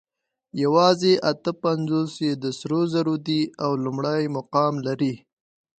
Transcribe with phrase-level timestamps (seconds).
[0.63, 5.13] یواځې اته پنځوس یې د سرو زرو دي او لومړی مقام لري